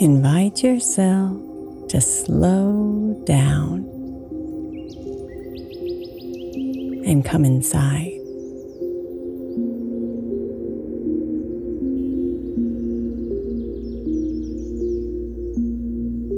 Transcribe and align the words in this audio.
Invite 0.00 0.64
yourself 0.64 1.36
to 1.90 2.00
slow 2.00 3.22
down 3.26 3.80
and 7.04 7.22
come 7.22 7.44
inside. 7.44 8.16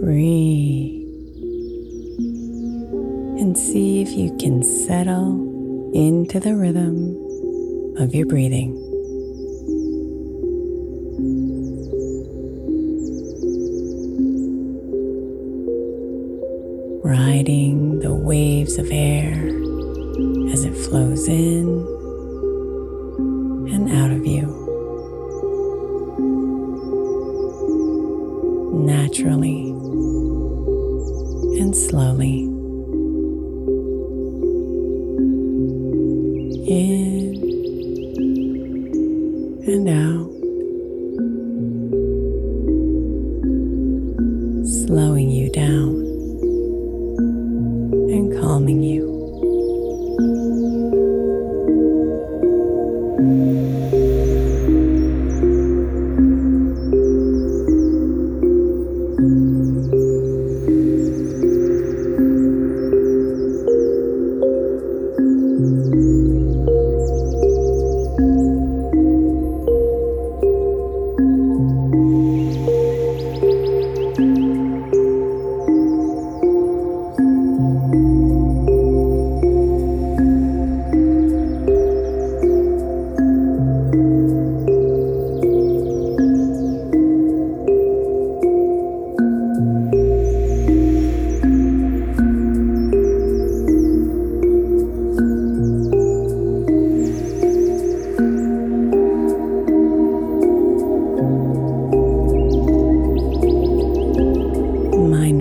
Breathe 0.01 1.07
and 3.39 3.57
see 3.57 4.03
if 4.03 4.11
you 4.11 4.37
can 4.39 4.65
settle 4.65 5.93
into 5.95 6.41
the 6.41 6.57
rhythm 6.57 7.15
of 7.99 8.13
your 8.13 8.27
breathing. 8.27 8.92
Riding 17.13 17.99
the 18.01 18.15
waves 18.15 18.79
of 18.79 18.89
air 18.91 19.35
as 20.51 20.65
it 20.65 20.75
flows 20.75 21.29
in 21.29 21.69
and 23.71 23.91
out 24.01 24.11
of 24.11 24.25
you. 24.25 24.47
Naturally 28.87 29.61
and 31.61 31.77
slowly. 31.77 32.45
In 36.67 37.35
and 39.67 39.89
out. 39.91 40.33
Slowing 44.87 45.32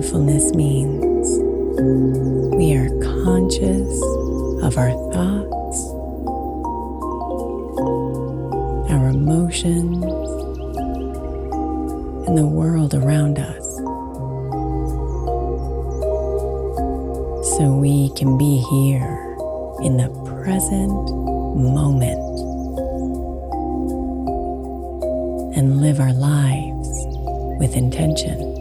Mindfulness 0.02 0.52
means 0.56 1.38
we 2.56 2.74
are 2.74 2.88
conscious 3.22 4.02
of 4.64 4.76
our 4.76 4.90
thoughts, 5.12 5.78
our 8.90 9.10
emotions, 9.10 10.02
and 12.26 12.36
the 12.36 12.48
world 12.48 12.94
around 12.94 13.38
us. 13.38 13.76
so 17.56 17.70
we 17.70 18.10
can 18.16 18.36
be 18.36 18.56
here 18.72 19.36
in 19.84 19.98
the 19.98 20.08
present 20.42 20.90
moment 21.54 22.18
and 25.56 25.80
live 25.80 26.00
our 26.00 26.12
lives 26.12 26.88
with 27.60 27.76
intention. 27.76 28.51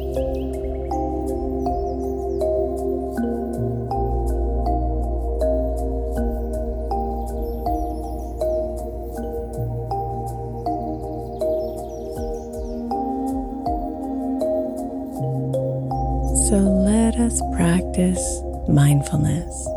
Us 17.32 17.42
practice 17.56 18.42
mindfulness 18.68 19.68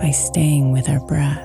by 0.00 0.10
staying 0.12 0.72
with 0.72 0.88
our 0.88 1.00
breath. 1.00 1.42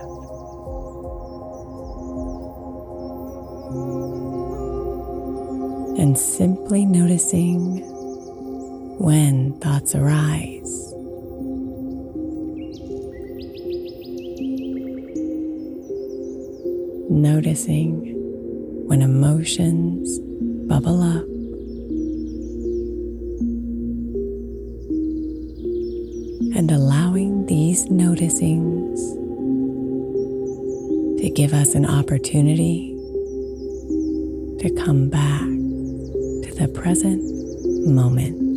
And 6.00 6.18
simply 6.18 6.86
noticing 6.86 7.80
when 9.00 9.54
thoughts 9.60 9.96
arise. 9.96 10.94
Noticing 17.10 18.14
when 18.88 19.02
emotions 19.02 20.20
bubble 20.68 21.02
up. 21.02 21.31
Noticings 28.22 29.00
to 31.20 31.30
give 31.30 31.54
us 31.54 31.76
an 31.76 31.86
opportunity 31.86 32.96
to 34.60 34.70
come 34.84 35.10
back 35.10 35.42
to 35.42 36.54
the 36.56 36.68
present 36.74 37.22
moment. 37.88 38.51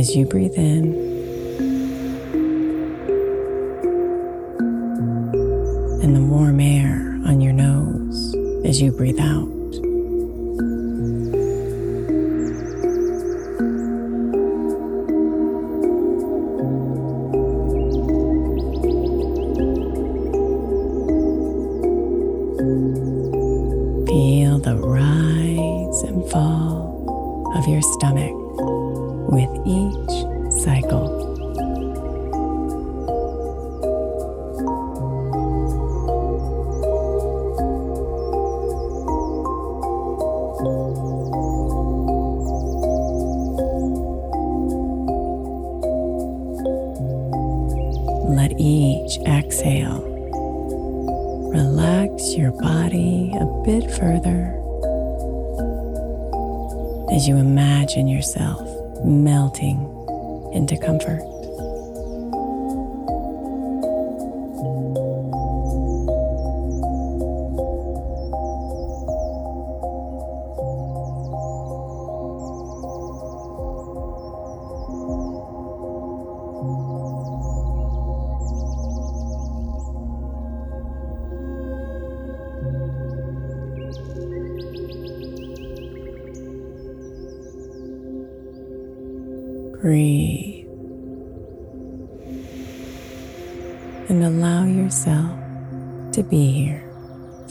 As 0.00 0.16
you 0.16 0.24
breathe 0.24 0.54
in. 0.56 0.94
And 6.02 6.16
the 6.16 6.22
warm 6.22 6.58
air 6.58 7.20
on 7.26 7.42
your 7.42 7.52
nose 7.52 8.34
as 8.64 8.80
you 8.80 8.92
breathe 8.92 9.20
out. 9.20 9.59
Each 29.90 30.62
cycle. 30.62 31.08
Let 48.28 48.52
each 48.58 49.18
exhale 49.26 50.06
relax 51.52 52.36
your 52.36 52.52
body 52.52 53.32
a 53.40 53.46
bit 53.64 53.90
further 53.90 54.56
as 57.12 57.26
you 57.26 57.36
imagine 57.36 58.06
yourself 58.06 58.69
melting 59.04 59.78
into 60.52 60.76
comfort. 60.76 61.29
And 94.10 94.24
allow 94.24 94.64
yourself 94.64 95.38
to 96.14 96.24
be 96.24 96.50
here 96.50 96.82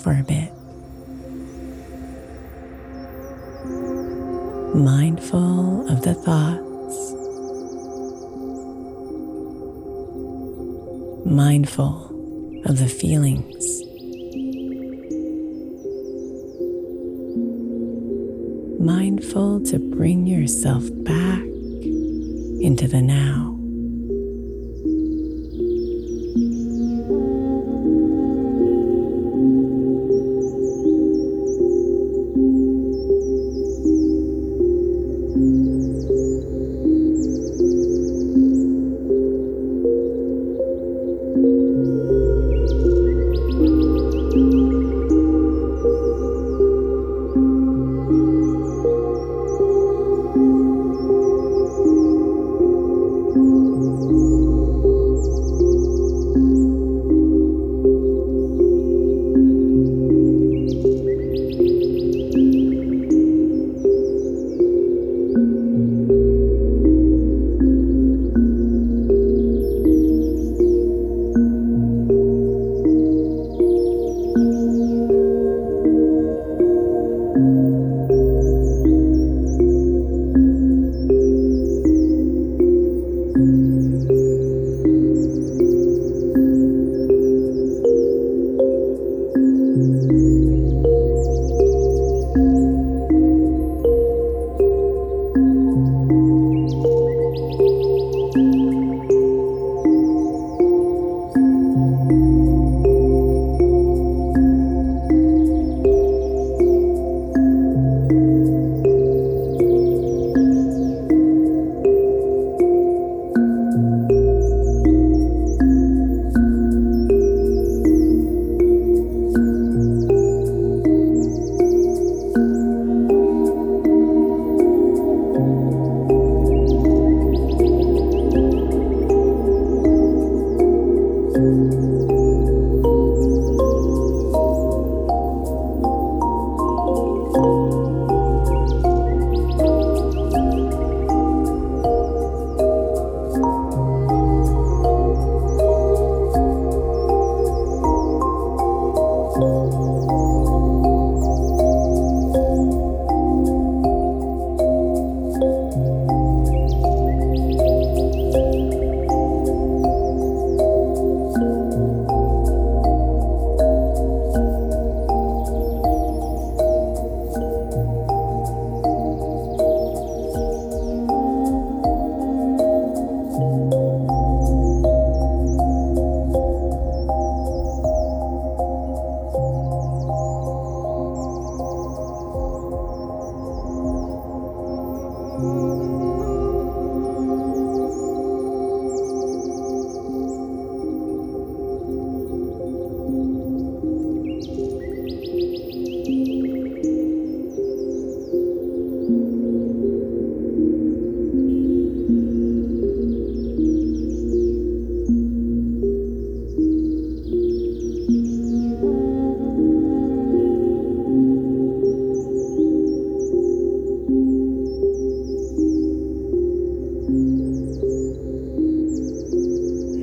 for 0.03 0.11
a 0.11 0.23
bit. 0.23 0.51
Mindful 4.75 5.89
of 5.89 6.01
the 6.01 6.13
thoughts. 6.15 7.13
Mindful 11.25 12.61
of 12.65 12.77
the 12.77 12.89
feelings. 12.89 13.81
Mindful 18.81 19.61
to 19.61 19.79
bring 19.79 20.27
yourself 20.27 20.83
back 21.05 21.39
into 21.39 22.85
the 22.89 23.01
now. 23.01 23.58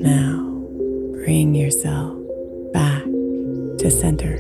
Now, 0.03 0.37
bring 1.25 1.55
yourself 1.55 2.17
back 2.73 3.05
to 3.05 3.91
center. 3.91 4.39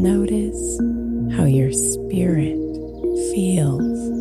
Notice 0.00 0.78
how 1.36 1.44
your 1.44 1.72
spirit 1.72 2.56
feels. 3.34 4.19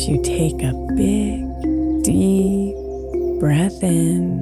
as 0.00 0.08
you 0.08 0.22
take 0.22 0.62
a 0.62 0.72
big, 0.96 1.44
deep 2.02 2.74
breath 3.38 3.82
in. 3.82 4.40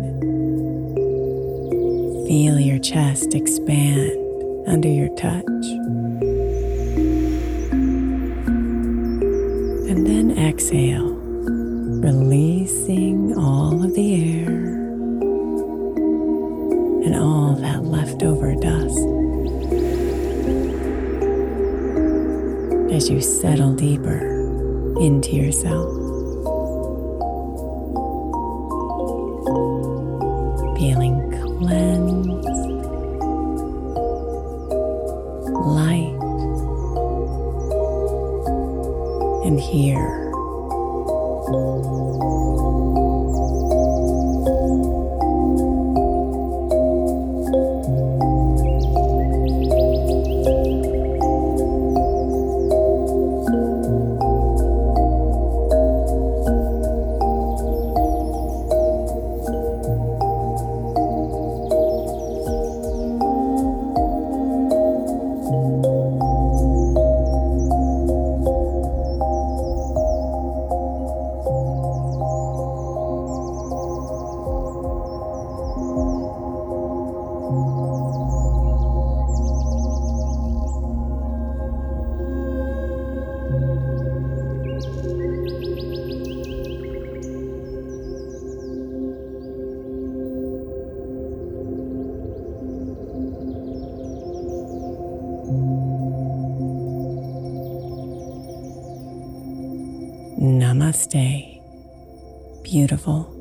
Feel 2.29 2.61
your 2.61 2.79
chest 2.79 3.35
expand 3.35 4.13
under 4.69 4.89
your 4.89 5.09
touch. 5.17 5.65
And 9.91 10.07
then 10.07 10.39
exhale, 10.39 11.17
releasing 12.05 13.37
all 13.37 13.85
of 13.85 13.95
the 13.95 14.15
air 14.15 14.51
and 17.05 17.17
all 17.17 17.57
that 17.57 17.83
leftover 17.83 18.55
dust. 18.55 18.99
As 22.95 23.11
you 23.11 23.21
settle 23.21 23.75
deeper, 23.75 24.38
into 25.01 25.37
yourself. 25.37 25.89
Feeling 30.77 31.31
cleansed, 31.31 32.49
light, 35.67 36.19
and 39.47 39.61
here. 39.61 40.28
Namaste. 100.89 101.61
Beautiful. 102.63 103.38